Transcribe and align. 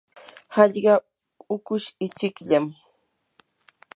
hallqa 0.55 0.93
hukush 1.47 1.87
ichikllam. 2.05 2.65